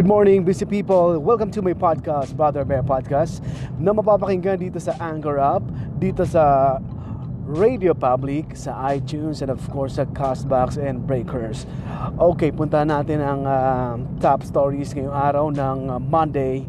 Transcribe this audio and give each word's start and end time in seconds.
Good 0.00 0.08
morning, 0.08 0.48
busy 0.48 0.64
people. 0.64 1.20
Welcome 1.20 1.52
to 1.52 1.60
my 1.60 1.76
podcast, 1.76 2.32
Brother 2.32 2.64
Bear 2.64 2.80
Podcast, 2.80 3.44
na 3.76 3.92
mapapakinggan 3.92 4.56
dito 4.56 4.80
sa 4.80 4.96
Anchor 4.96 5.36
App, 5.36 5.60
dito 6.00 6.24
sa 6.24 6.80
Radio 7.44 7.92
Public, 7.92 8.56
sa 8.56 8.80
iTunes, 8.96 9.44
and 9.44 9.52
of 9.52 9.60
course 9.68 10.00
sa 10.00 10.08
Castbox 10.08 10.80
and 10.80 11.04
Breakers. 11.04 11.68
Okay, 12.16 12.48
punta 12.48 12.80
natin 12.80 13.20
ang 13.20 13.44
uh, 13.44 14.00
top 14.24 14.40
stories 14.40 14.96
ngayong 14.96 15.12
araw 15.12 15.52
ng 15.52 15.92
uh, 15.92 16.00
Monday, 16.00 16.64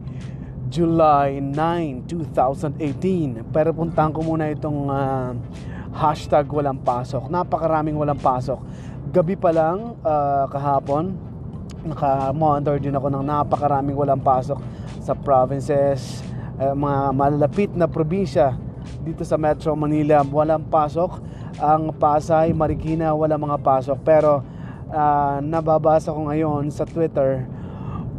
July 0.68 1.40
9, 1.40 2.12
2018. 2.12 3.48
Pero 3.48 3.72
puntahan 3.72 4.12
ko 4.12 4.28
muna 4.28 4.52
itong 4.52 4.92
uh, 4.92 5.32
hashtag 5.96 6.52
walang 6.52 6.84
pasok. 6.84 7.32
Napakaraming 7.32 7.96
walang 7.96 8.20
pasok. 8.20 8.60
Gabi 9.08 9.40
pa 9.40 9.56
lang, 9.56 9.96
uh, 10.04 10.52
kahapon, 10.52 11.31
naka-monitor 11.86 12.78
din 12.78 12.94
ako 12.94 13.08
ng 13.10 13.24
napakaraming 13.26 13.98
walang 13.98 14.22
pasok 14.22 14.62
sa 15.02 15.18
provinces, 15.18 16.22
uh, 16.62 16.78
mga 16.78 17.00
malalapit 17.14 17.72
na 17.74 17.90
probinsya 17.90 18.54
dito 19.02 19.26
sa 19.26 19.38
Metro 19.38 19.74
Manila. 19.74 20.22
Walang 20.22 20.70
pasok. 20.70 21.22
Ang 21.62 21.94
Pasay, 21.94 22.54
Marikina 22.56 23.14
wala 23.14 23.38
mga 23.38 23.60
pasok. 23.62 23.98
Pero 24.02 24.42
uh, 24.90 25.38
nababasa 25.42 26.14
ko 26.14 26.30
ngayon 26.30 26.70
sa 26.74 26.86
Twitter 26.86 27.46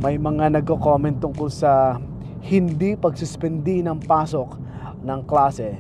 may 0.02 0.18
mga 0.18 0.58
nagko-comment 0.58 1.22
tungkol 1.22 1.46
sa 1.46 2.02
hindi 2.42 2.98
pagsuspendi 2.98 3.86
ng 3.86 4.02
pasok 4.02 4.58
ng 5.06 5.20
klase 5.22 5.78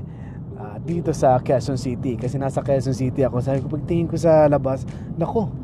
uh, 0.54 0.78
dito 0.78 1.10
sa 1.10 1.42
Quezon 1.42 1.74
City. 1.74 2.14
Kasi 2.14 2.38
nasa 2.38 2.62
Quezon 2.62 2.94
City 2.94 3.26
ako. 3.26 3.42
Sabi 3.42 3.58
ko 3.58 3.66
pagtingin 3.66 4.06
ko 4.06 4.14
sa 4.14 4.46
labas 4.46 4.86
nako 5.18 5.61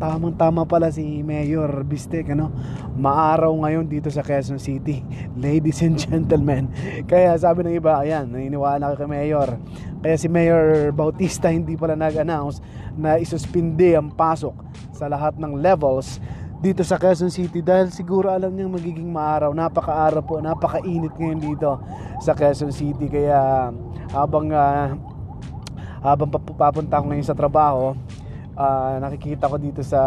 tamang 0.00 0.32
tama 0.32 0.64
pala 0.64 0.88
si 0.88 1.20
Mayor 1.20 1.84
Bistek 1.84 2.32
ano? 2.32 2.48
Maaraw 2.96 3.52
ngayon 3.52 3.84
dito 3.84 4.08
sa 4.08 4.24
Quezon 4.24 4.56
City 4.56 5.04
ladies 5.44 5.84
and 5.84 6.00
gentlemen. 6.00 6.72
Kaya 7.04 7.36
sabi 7.36 7.68
ng 7.68 7.76
iba 7.76 8.00
ayan 8.00 8.32
naniniwala 8.32 8.96
ka 8.96 9.04
kay 9.04 9.08
Mayor. 9.12 9.60
Kaya 10.00 10.16
si 10.16 10.32
Mayor 10.32 10.88
Bautista 10.96 11.52
hindi 11.52 11.76
pala 11.76 12.00
nag-announce 12.00 12.64
na 12.96 13.20
isuspindi 13.20 13.92
ang 13.92 14.08
pasok 14.16 14.56
sa 14.96 15.04
lahat 15.04 15.36
ng 15.36 15.60
levels 15.60 16.16
dito 16.64 16.80
sa 16.80 16.96
Quezon 16.96 17.28
City 17.28 17.60
dahil 17.60 17.92
siguro 17.92 18.32
alam 18.32 18.56
niyang 18.56 18.72
magiging 18.72 19.12
maaraw. 19.12 19.52
Napakaaraw 19.52 20.24
po 20.24 20.40
napakainit 20.40 21.12
ngayon 21.12 21.40
dito 21.44 21.76
sa 22.24 22.32
Quezon 22.32 22.72
City. 22.72 23.04
Kaya 23.04 23.68
habang 24.16 24.48
uh, 24.48 24.96
habang 26.00 26.32
papunta 26.32 26.96
ako 26.96 27.12
ngayon 27.12 27.28
sa 27.28 27.36
trabaho 27.36 27.92
uh, 28.60 29.00
nakikita 29.00 29.48
ko 29.48 29.56
dito 29.56 29.80
sa 29.80 30.00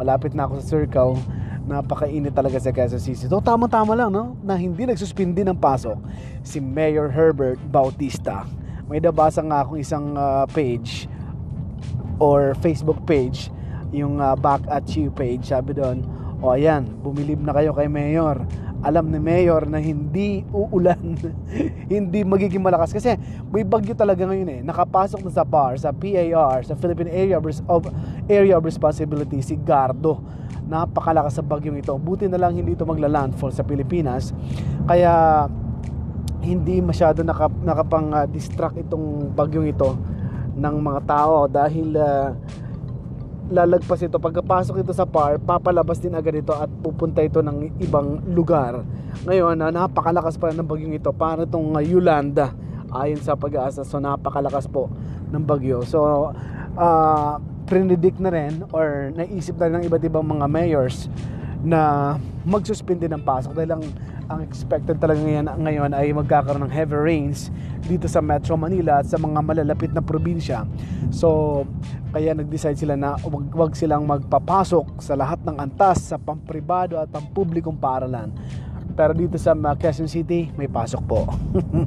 malapit 0.00 0.32
na 0.32 0.48
ako 0.48 0.64
sa 0.64 0.64
circle 0.64 1.20
napakainit 1.68 2.32
talaga 2.32 2.56
sa 2.56 2.72
Quezon 2.72 2.96
City. 2.96 3.28
So 3.28 3.44
tama-tama 3.44 3.92
lang 3.92 4.08
no 4.08 4.32
na 4.40 4.56
hindi 4.56 4.88
nagsuspindi 4.88 5.44
ng 5.44 5.60
pasok 5.60 6.00
si 6.40 6.64
Mayor 6.64 7.12
Herbert 7.12 7.60
Bautista. 7.68 8.48
May 8.88 9.04
nabasa 9.04 9.44
nga 9.44 9.60
akong 9.60 9.76
isang 9.76 10.16
uh, 10.16 10.48
page 10.48 11.04
or 12.16 12.56
Facebook 12.64 13.04
page 13.04 13.52
yung 13.92 14.16
uh, 14.16 14.32
back 14.32 14.64
at 14.72 14.88
you 14.96 15.12
page 15.12 15.52
sabi 15.52 15.76
doon 15.76 16.00
o 16.40 16.56
ayan 16.56 16.88
bumilib 17.04 17.40
na 17.44 17.52
kayo 17.52 17.76
kay 17.76 17.88
Mayor 17.88 18.40
alam 18.88 19.12
ni 19.12 19.20
Mayor 19.20 19.68
na 19.68 19.76
hindi 19.76 20.40
uulan, 20.48 20.96
hindi 21.92 22.24
magiging 22.24 22.64
malakas 22.64 22.96
kasi 22.96 23.20
may 23.52 23.60
bagyo 23.60 23.92
talaga 23.92 24.24
ngayon 24.24 24.48
eh. 24.48 24.60
Nakapasok 24.64 25.28
na 25.28 25.30
sa 25.30 25.44
PAR, 25.44 25.76
sa 25.76 25.92
PAR, 25.92 26.64
sa 26.64 26.72
Philippine 26.72 27.12
Area 27.12 27.36
of 27.36 27.82
Area 28.24 28.56
of 28.56 28.64
Responsibility 28.64 29.44
si 29.44 29.60
Gardo. 29.60 30.24
Napakalakas 30.64 31.36
sa 31.36 31.44
bagyong 31.44 31.84
ito. 31.84 31.92
Buti 32.00 32.32
na 32.32 32.40
lang 32.40 32.56
hindi 32.56 32.72
ito 32.72 32.88
magla-landfall 32.88 33.52
sa 33.52 33.60
Pilipinas. 33.60 34.32
Kaya 34.88 35.44
hindi 36.40 36.80
masyado 36.80 37.20
nakap, 37.20 37.52
nakapang 37.60 38.08
uh, 38.16 38.24
distract 38.24 38.80
itong 38.80 39.36
bagyong 39.36 39.68
ito 39.68 40.00
ng 40.56 40.76
mga 40.80 41.00
tao 41.04 41.44
dahil 41.44 41.92
uh, 41.92 42.32
lalagpas 43.48 44.00
ito. 44.04 44.20
Pagkapasok 44.20 44.84
ito 44.84 44.92
sa 44.92 45.08
par 45.08 45.40
papalabas 45.40 45.98
din 45.98 46.14
agad 46.14 46.36
ito 46.36 46.52
at 46.52 46.68
pupunta 46.84 47.24
ito 47.24 47.40
ng 47.40 47.80
ibang 47.80 48.20
lugar. 48.28 48.84
Ngayon 49.24 49.56
uh, 49.58 49.70
napakalakas 49.72 50.36
pa 50.36 50.52
ng 50.52 50.68
bagyong 50.68 50.94
ito 50.96 51.10
para 51.12 51.48
itong 51.48 51.76
uh, 51.76 51.82
Yolanda. 51.82 52.52
Ayon 52.88 53.20
sa 53.20 53.36
pag-asa 53.36 53.84
so 53.84 54.00
napakalakas 54.00 54.64
po 54.68 54.88
ng 55.32 55.44
bagyo. 55.44 55.84
So 55.84 56.32
uh, 56.76 57.32
predict 57.68 58.16
na 58.20 58.32
rin 58.32 58.64
or 58.72 59.12
naisip 59.12 59.60
na 59.60 59.76
ng 59.76 59.84
iba't 59.88 60.04
ibang 60.04 60.24
mga 60.24 60.46
mayors 60.48 61.12
na 61.60 62.14
magsuspindi 62.48 63.10
ng 63.12 63.20
pasok 63.20 63.52
dahil 63.52 63.76
ang 63.76 63.84
ang 64.28 64.44
expected 64.44 65.00
talaga 65.00 65.24
ngayon, 65.24 65.48
ngayon 65.64 65.90
ay 65.96 66.12
magkakaroon 66.12 66.68
ng 66.68 66.74
heavy 66.74 67.00
rains 67.00 67.48
dito 67.88 68.04
sa 68.04 68.20
Metro 68.20 68.60
Manila 68.60 69.00
at 69.00 69.08
sa 69.08 69.16
mga 69.16 69.40
malalapit 69.40 69.88
na 69.96 70.04
probinsya. 70.04 70.68
So, 71.08 71.64
kaya 72.12 72.36
nag-decide 72.36 72.76
sila 72.76 72.92
na 72.92 73.16
wag, 73.24 73.48
wag 73.56 73.72
silang 73.72 74.04
magpapasok 74.04 75.00
sa 75.00 75.16
lahat 75.16 75.40
ng 75.48 75.56
antas 75.56 76.12
sa 76.12 76.20
pampribado 76.20 77.00
at 77.00 77.08
pampublikong 77.08 77.80
paaralan. 77.80 78.28
Pero 78.92 79.16
dito 79.16 79.40
sa 79.40 79.56
Quezon 79.56 80.10
City, 80.10 80.52
may 80.60 80.68
pasok 80.68 81.02
po. 81.08 81.24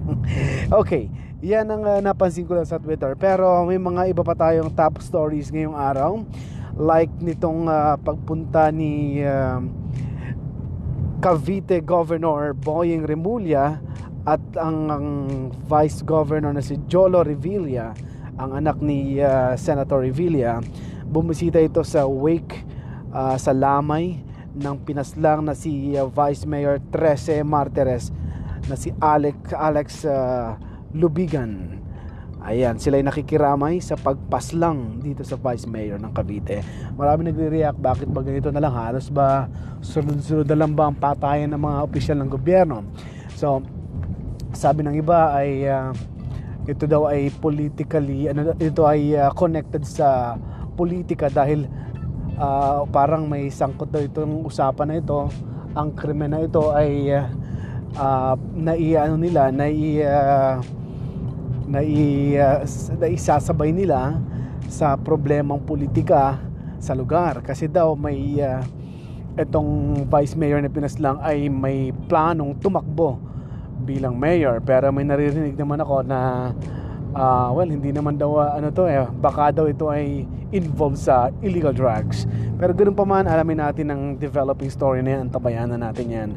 okay, 0.81 1.13
yan 1.45 1.69
ang 1.69 1.83
uh, 1.85 1.99
napansin 2.01 2.47
ko 2.47 2.57
lang 2.57 2.65
sa 2.65 2.81
Twitter. 2.81 3.13
Pero 3.19 3.67
may 3.69 3.77
mga 3.77 4.17
iba 4.17 4.23
pa 4.25 4.33
tayong 4.33 4.73
top 4.73 4.97
stories 5.03 5.53
ngayong 5.53 5.77
araw. 5.77 6.25
Like 6.73 7.13
nitong 7.21 7.69
uh, 7.69 8.01
pagpunta 8.01 8.73
ni... 8.73 9.21
Uh, 9.21 9.61
Cavite 11.21 11.85
Governor 11.85 12.57
Boying 12.57 13.05
Remulla 13.05 13.77
at 14.25 14.41
ang, 14.57 14.89
ang 14.89 15.07
Vice 15.69 16.01
Governor 16.01 16.49
na 16.49 16.65
si 16.65 16.81
Jolo 16.89 17.21
Revilla, 17.21 17.93
ang 18.41 18.57
anak 18.57 18.81
ni 18.81 19.21
uh, 19.21 19.53
Senator 19.53 20.01
Revilla, 20.01 20.57
bumisita 21.05 21.61
ito 21.61 21.85
sa 21.85 22.09
wake 22.09 22.65
uh, 23.13 23.37
sa 23.37 23.53
Lamay 23.53 24.17
ng 24.57 24.75
pinaslang 24.81 25.45
na 25.45 25.53
si 25.53 25.93
uh, 25.93 26.09
Vice 26.09 26.49
Mayor 26.49 26.81
Trece 26.89 27.45
Martires 27.45 28.09
na 28.65 28.73
si 28.73 28.89
Alex 28.97 29.53
Alex 29.53 29.87
uh, 30.09 30.57
Lubigan 30.97 31.80
Ayan, 32.41 32.81
sila 32.81 32.97
ay 32.97 33.05
nakikiramay 33.05 33.77
sa 33.85 33.93
pagpaslang 33.93 34.97
dito 35.05 35.21
sa 35.21 35.37
Vice 35.37 35.69
Mayor 35.69 36.01
ng 36.01 36.09
Cavite. 36.09 36.65
Marami 36.97 37.29
nagre-react, 37.29 37.77
bakit 37.77 38.09
ba 38.09 38.25
ganito 38.25 38.49
na 38.49 38.57
lang? 38.57 38.73
Halos 38.73 39.13
ba 39.13 39.45
sunod-sunod 39.85 40.49
na 40.49 40.57
lang 40.57 40.73
ba 40.73 40.89
ang 40.89 40.97
patayan 40.97 41.53
ng 41.53 41.61
mga 41.61 41.77
opisyal 41.85 42.17
ng 42.17 42.33
gobyerno? 42.33 42.81
So, 43.37 43.61
sabi 44.57 44.81
ng 44.81 44.97
iba 44.97 45.37
ay 45.37 45.69
uh, 45.69 45.93
ito 46.65 46.89
daw 46.89 47.13
ay 47.13 47.29
politically, 47.29 48.25
ano, 48.33 48.57
ito 48.57 48.89
ay 48.89 49.13
uh, 49.13 49.29
connected 49.37 49.85
sa 49.85 50.33
politika 50.73 51.29
dahil 51.29 51.69
uh, 52.41 52.89
parang 52.89 53.29
may 53.29 53.53
sangkot 53.53 53.93
daw 53.93 54.01
itong 54.01 54.49
usapan 54.49 54.89
na 54.89 54.97
ito. 54.97 55.29
Ang 55.77 55.93
krimen 55.93 56.33
na 56.33 56.41
ito 56.41 56.73
ay 56.73 57.05
uh, 57.13 57.29
uh, 58.01 58.33
nila, 59.13 59.53
nai- 59.53 60.01
uh, 60.01 60.80
na, 61.71 61.79
i, 61.79 62.35
uh, 62.35 62.59
na 62.99 63.07
isasabay 63.07 63.71
nila 63.71 64.19
sa 64.67 64.99
problemang 64.99 65.63
politika 65.63 66.35
sa 66.83 66.91
lugar. 66.91 67.39
Kasi 67.39 67.71
daw 67.71 67.95
may 67.95 68.43
uh, 68.43 68.59
itong 69.39 70.03
vice 70.11 70.35
mayor 70.35 70.59
na 70.59 70.67
pinaslang 70.67 71.15
ay 71.23 71.47
may 71.47 71.95
planong 72.11 72.59
tumakbo 72.59 73.15
bilang 73.87 74.19
mayor. 74.19 74.59
Pero 74.59 74.91
may 74.91 75.07
naririnig 75.07 75.55
naman 75.55 75.79
ako 75.79 76.03
na 76.03 76.51
uh, 77.15 77.49
well 77.55 77.67
hindi 77.67 77.95
naman 77.95 78.19
daw 78.19 78.39
ano 78.39 78.67
to 78.71 78.87
eh 78.87 79.07
baka 79.19 79.51
daw 79.55 79.67
ito 79.67 79.87
ay 79.87 80.27
involved 80.51 80.99
sa 80.99 81.31
illegal 81.39 81.71
drugs. 81.71 82.27
Pero 82.59 82.75
ganoon 82.75 82.95
pa 82.95 83.07
man 83.07 83.25
alamin 83.25 83.63
natin 83.63 83.87
ang 83.87 84.01
developing 84.19 84.67
story 84.67 84.99
na 84.99 85.19
yan 85.19 85.31
tabayanan 85.31 85.79
natin 85.79 86.07
yan. 86.11 86.29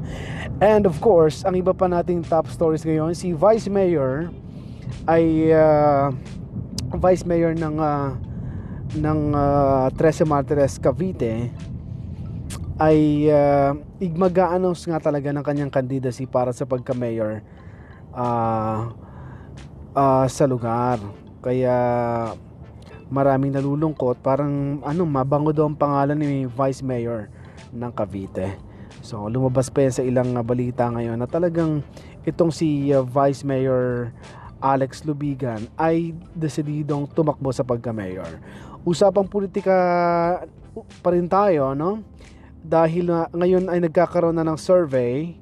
And 0.62 0.86
of 0.86 1.02
course 1.02 1.42
ang 1.42 1.58
iba 1.58 1.74
pa 1.74 1.90
nating 1.90 2.22
top 2.26 2.46
stories 2.46 2.86
ngayon 2.86 3.18
si 3.18 3.34
Vice 3.34 3.66
Mayor 3.66 4.30
ay 5.04 5.50
uh, 5.52 6.14
vice 6.94 7.26
mayor 7.26 7.52
ng 7.52 7.76
uh, 7.76 8.14
ng 8.94 9.20
uh, 9.34 9.86
Trece 9.98 10.22
Martires 10.22 10.78
Cavite 10.78 11.50
ay 12.78 13.30
uh, 13.30 13.70
igmag-announce 14.02 14.90
nga 14.90 14.98
talaga 14.98 15.30
ng 15.30 15.44
kanyang 15.46 15.70
candidacy 15.70 16.26
para 16.26 16.50
sa 16.50 16.66
pagka-mayor 16.66 17.42
uh, 18.10 18.90
uh, 19.94 20.26
sa 20.26 20.44
lugar. 20.50 20.98
Kaya 21.38 21.76
maraming 23.14 23.54
nalulungkot. 23.54 24.18
Parang 24.26 24.82
ano, 24.82 25.02
mabango 25.06 25.54
daw 25.54 25.70
ang 25.70 25.78
pangalan 25.78 26.18
ni 26.18 26.50
Vice 26.50 26.82
Mayor 26.82 27.30
ng 27.70 27.90
Cavite. 27.94 28.58
So 29.04 29.30
lumabas 29.30 29.70
pa 29.70 29.86
yan 29.86 29.94
sa 29.94 30.02
ilang 30.02 30.34
balita 30.42 30.90
ngayon 30.90 31.20
na 31.20 31.30
talagang 31.30 31.84
itong 32.26 32.50
si 32.50 32.90
uh, 32.90 33.06
Vice 33.06 33.46
Mayor 33.46 34.10
Alex 34.62 35.06
Lubigan 35.06 35.66
ay 35.78 36.12
desididong 36.34 37.10
tumakbo 37.10 37.50
sa 37.50 37.62
pagka-mayor. 37.66 38.38
Usapang 38.84 39.26
politika 39.26 39.76
pa 41.02 41.08
rin 41.14 41.30
tayo, 41.30 41.72
no? 41.72 42.02
dahil 42.64 43.12
na, 43.12 43.28
ngayon 43.28 43.68
ay 43.68 43.84
nagkakaroon 43.84 44.40
na 44.40 44.48
ng 44.48 44.56
survey. 44.56 45.36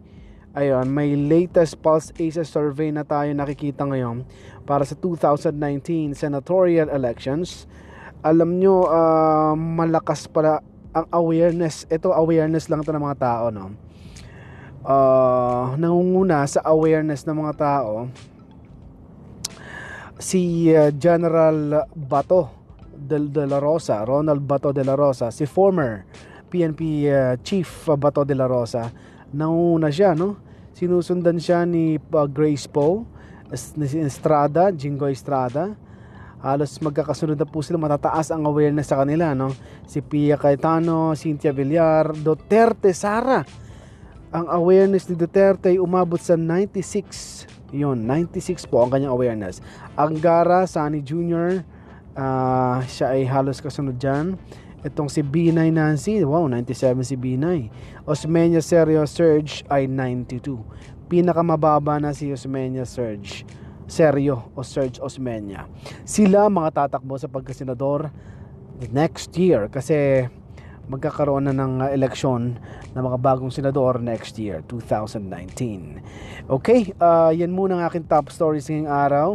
Ayun 0.53 0.85
may 0.91 1.17
latest 1.17 1.81
Pulse 1.81 2.13
ACES 2.19 2.51
survey 2.51 2.93
na 2.93 3.07
tayo 3.07 3.31
nakikita 3.33 3.89
ngayon 3.89 4.27
para 4.69 4.85
sa 4.85 4.93
2019 4.99 6.13
senatorial 6.13 6.93
elections. 6.93 7.65
Alam 8.21 8.61
nyo 8.61 8.85
uh, 8.85 9.57
malakas 9.57 10.29
para 10.29 10.61
ang 10.93 11.09
awareness. 11.09 11.89
Ito 11.89 12.13
awareness 12.13 12.69
lang 12.69 12.85
to 12.85 12.93
ng 12.93 13.01
mga 13.01 13.19
tao 13.23 13.45
no? 13.49 13.73
Uh, 14.83 15.79
nangunguna 15.79 16.43
sa 16.45 16.61
awareness 16.67 17.23
ng 17.23 17.39
mga 17.39 17.55
tao 17.55 18.11
si 20.23 20.71
uh, 20.71 20.95
General 20.95 21.83
Bato 21.99 22.63
de, 22.95 23.19
la 23.43 23.59
Rosa 23.59 24.07
Ronald 24.07 24.47
Bato 24.47 24.71
de 24.71 24.87
la 24.87 24.95
Rosa 24.95 25.35
si 25.35 25.51
former 25.51 26.07
PNP 26.47 26.81
uh, 27.11 27.35
Chief 27.43 27.67
Bato 27.99 28.23
de 28.23 28.39
la 28.39 28.47
Rosa. 28.47 28.87
Nauna 29.35 29.91
siya 29.91 30.15
no? 30.15 30.39
Sinusundan 30.79 31.43
siya 31.43 31.67
ni 31.67 31.99
uh, 31.99 32.27
Grace 32.31 32.71
Poe 32.71 33.03
Estrada 33.51 34.71
Jingo 34.71 35.11
Estrada. 35.11 35.75
Halos 36.39 36.79
magkakasunod 36.79 37.35
na 37.35 37.47
po 37.47 37.59
sila 37.59 37.83
matataas 37.83 38.31
ang 38.31 38.47
awareness 38.47 38.95
sa 38.95 39.03
kanila 39.03 39.35
no? 39.35 39.51
Si 39.91 39.99
Pia 40.07 40.39
Cayetano 40.39 41.19
Cynthia 41.19 41.51
Villar 41.51 42.15
Duterte 42.15 42.95
Sara. 42.95 43.43
Ang 44.31 44.47
awareness 44.49 45.11
ni 45.11 45.19
Duterte 45.19 45.75
ay 45.75 45.83
umabot 45.83 46.23
sa 46.23 46.39
96 46.39 47.52
yun 47.73 48.05
96 48.05 48.69
po 48.69 48.85
ang 48.85 48.93
kanyang 48.93 49.17
awareness 49.17 49.65
ang 49.97 50.21
Gara 50.21 50.69
Sani 50.69 51.01
Jr. 51.01 51.65
Uh, 52.13 52.85
siya 52.85 53.17
ay 53.17 53.25
halos 53.25 53.65
kasunod 53.65 53.97
dyan 53.97 54.37
Itong 54.83 55.07
si 55.07 55.23
B9 55.23 55.71
Nancy, 55.71 56.27
wow, 56.27 56.51
97 56.51 57.07
si 57.07 57.15
B9. 57.15 57.71
Osmeña 58.03 58.59
Serio 58.59 59.07
Surge 59.07 59.63
ay 59.71 59.87
92. 59.87 60.59
Pinakamababa 61.07 62.03
na 62.03 62.11
si 62.11 62.35
Osmeña 62.35 62.83
Surge. 62.83 63.47
Serio 63.87 64.51
o 64.59 64.67
Surge 64.67 64.99
Osmeña. 64.99 65.71
Sila 66.03 66.51
mga 66.51 66.75
tatakbo 66.75 67.15
sa 67.15 67.31
pagkasenador 67.31 68.11
next 68.91 69.31
year 69.39 69.71
kasi 69.71 70.27
magkakaroon 70.91 71.51
na 71.51 71.55
ng 71.55 71.87
uh, 71.87 71.89
eleksyon 71.91 72.59
ng 72.95 73.03
mga 73.03 73.19
bagong 73.23 73.51
senador 73.55 74.03
next 74.03 74.39
year, 74.39 74.65
2019. 74.67 76.49
Okay, 76.51 76.91
uh, 76.99 77.31
yan 77.31 77.55
muna 77.55 77.79
ang 77.79 77.83
aking 77.87 78.07
top 78.07 78.31
stories 78.35 78.67
ngayong 78.67 78.91
araw. 78.91 79.29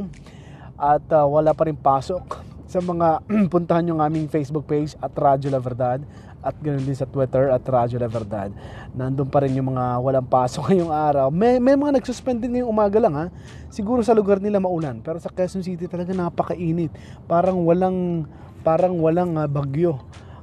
At 0.78 1.04
uh, 1.10 1.26
wala 1.26 1.58
pa 1.58 1.66
rin 1.66 1.78
pasok 1.78 2.44
sa 2.68 2.84
mga 2.84 3.24
puntahan 3.54 3.88
yung 3.88 4.04
aming 4.04 4.28
Facebook 4.28 4.68
page 4.68 4.94
at 5.00 5.16
Radyo 5.16 5.50
La 5.50 5.64
Verdad 5.64 6.04
at 6.44 6.54
ganoon 6.62 6.86
din 6.86 6.96
sa 6.96 7.10
Twitter 7.10 7.50
at 7.50 7.64
Radyo 7.66 7.98
La 7.98 8.12
Verdad. 8.12 8.54
Nandun 8.94 9.28
pa 9.28 9.42
rin 9.42 9.58
yung 9.58 9.74
mga 9.74 9.98
walang 10.00 10.28
pasok 10.28 10.68
ngayong 10.70 10.94
araw. 10.94 11.28
May, 11.34 11.58
may 11.58 11.74
mga 11.74 11.98
nagsuspend 11.98 12.44
din 12.44 12.60
ngayong 12.60 12.72
umaga 12.72 12.98
lang 13.02 13.16
ha. 13.18 13.26
Siguro 13.74 14.04
sa 14.06 14.14
lugar 14.14 14.38
nila 14.38 14.62
maulan. 14.62 15.02
Pero 15.02 15.18
sa 15.18 15.34
Quezon 15.34 15.66
City 15.66 15.90
talaga 15.90 16.14
napakainit. 16.14 16.94
Parang 17.26 17.64
walang 17.66 18.28
parang 18.62 19.00
walang 19.00 19.40
uh, 19.40 19.48
bagyo. 19.48 19.98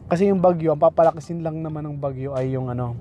Kasi 0.04 0.28
yung 0.28 0.40
bagyo, 0.40 0.76
ang 0.76 0.80
papalakasin 0.80 1.40
lang 1.40 1.64
naman 1.64 1.84
ng 1.88 1.96
bagyo 1.96 2.36
ay 2.36 2.52
yung 2.52 2.68
ano, 2.68 2.92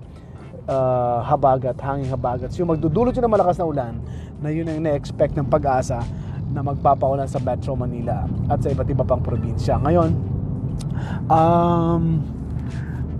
uh, 0.67 1.19
habagat, 1.27 1.75
hanging 1.83 2.07
habagat. 2.07 2.55
So 2.55 2.63
yung 2.63 2.71
magdudulot 2.71 3.11
yun 3.11 3.27
ng 3.27 3.33
malakas 3.33 3.59
na 3.59 3.65
ulan, 3.67 3.93
na 4.39 4.49
yun 4.51 4.67
ang 4.67 4.79
na-expect 4.79 5.35
ng 5.35 5.47
pag-asa 5.47 5.99
na 6.53 6.61
magpapaulan 6.63 7.27
sa 7.27 7.41
Metro 7.43 7.75
Manila 7.75 8.23
at 8.47 8.61
sa 8.63 8.71
iba't 8.71 8.87
iba 8.87 9.03
pang 9.03 9.19
probinsya. 9.19 9.79
Ngayon, 9.83 10.11
um, 11.27 12.03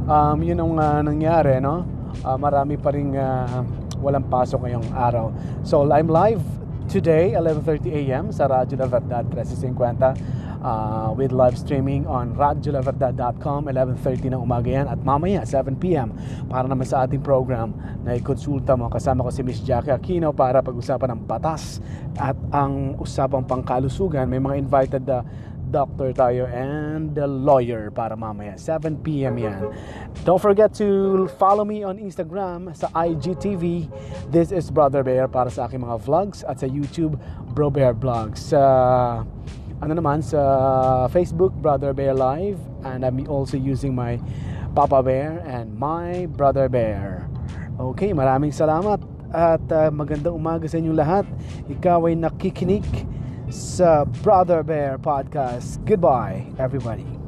um, 0.08 0.38
yun 0.40 0.58
ang 0.60 0.72
uh, 0.80 1.02
nangyari, 1.04 1.60
no? 1.60 1.84
Uh, 2.24 2.38
marami 2.40 2.78
pa 2.80 2.94
rin 2.94 3.12
uh, 3.18 3.66
walang 4.00 4.24
pasok 4.30 4.64
ngayong 4.64 4.88
araw. 4.96 5.34
So, 5.66 5.84
I'm 5.90 6.08
live 6.08 6.44
today, 6.88 7.34
11.30 7.36 7.90
a.m. 8.06 8.26
sa 8.30 8.48
Radyo 8.48 8.80
La 8.80 8.88
Verdad 8.88 9.26
1350 9.28 10.43
uh, 10.64 11.12
with 11.14 11.36
live 11.36 11.60
streaming 11.60 12.08
on 12.08 12.34
radyolaverdad.com 12.34 13.68
11.30 13.68 14.34
ng 14.34 14.42
umaga 14.42 14.72
yan 14.72 14.88
at 14.88 14.98
mamaya 15.04 15.44
7pm 15.44 16.10
para 16.48 16.66
naman 16.66 16.88
sa 16.88 17.04
ating 17.06 17.22
program 17.22 17.76
na 18.02 18.16
ikonsulta 18.16 18.74
mo. 18.80 18.88
Kasama 18.88 19.28
ko 19.28 19.30
si 19.30 19.44
Miss 19.44 19.62
Jackie 19.62 19.94
Aquino 19.94 20.32
para 20.32 20.64
pag-usapan 20.64 21.20
ng 21.20 21.22
batas 21.28 21.84
at 22.18 22.40
ang 22.50 22.96
usapang 22.98 23.44
pangkalusugan. 23.44 24.26
May 24.26 24.40
mga 24.40 24.56
invited 24.58 25.04
uh, 25.12 25.22
doctor 25.74 26.14
tayo 26.14 26.46
and 26.54 27.18
the 27.18 27.26
lawyer 27.26 27.90
para 27.90 28.14
mamaya 28.14 28.54
7pm 28.54 29.36
yan. 29.42 29.74
Don't 30.22 30.38
forget 30.38 30.70
to 30.78 31.26
follow 31.42 31.66
me 31.66 31.82
on 31.82 31.98
Instagram 31.98 32.70
sa 32.78 32.94
IGTV 32.94 33.90
this 34.30 34.54
is 34.54 34.70
Brother 34.70 35.02
Bear 35.02 35.26
para 35.26 35.50
sa 35.50 35.66
aking 35.66 35.82
mga 35.82 35.98
vlogs 36.06 36.46
at 36.46 36.62
sa 36.62 36.70
YouTube 36.70 37.18
Bro 37.58 37.74
Bear 37.74 37.98
Vlogs. 37.98 38.54
Uh, 38.54 39.26
ano 39.84 40.00
naman 40.00 40.24
sa 40.24 40.40
Facebook 41.12 41.52
Brother 41.60 41.92
Bear 41.92 42.16
Live 42.16 42.56
and 42.88 43.04
I'm 43.04 43.20
also 43.28 43.60
using 43.60 43.92
my 43.92 44.16
Papa 44.72 45.04
Bear 45.04 45.44
and 45.44 45.76
my 45.76 46.24
Brother 46.32 46.72
Bear. 46.72 47.28
Okay, 47.76 48.16
maraming 48.16 48.56
salamat 48.56 49.04
at 49.36 49.64
uh, 49.76 49.92
magandang 49.92 50.40
umaga 50.40 50.72
sa 50.72 50.80
inyong 50.80 50.96
lahat. 50.96 51.26
Ikaw 51.68 52.00
ay 52.08 52.16
nakikinig 52.16 52.88
sa 53.52 54.08
Brother 54.24 54.64
Bear 54.64 54.96
Podcast. 54.96 55.84
Goodbye, 55.84 56.48
everybody. 56.56 57.23